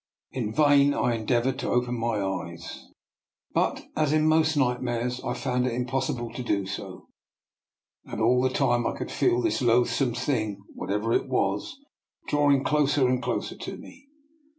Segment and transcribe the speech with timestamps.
[0.31, 2.87] In vain I endeavoured to open my eyes.
[3.53, 3.53] DR.
[3.53, 3.75] NIKOLA'S EXPERIMENT.
[3.93, 7.07] 117 but, as in most nightmares, I found it impos sible to do so;
[8.05, 11.77] and all the time I could feel this loathsome thing, whatever it was,
[12.27, 14.07] drawing closer and closer to me.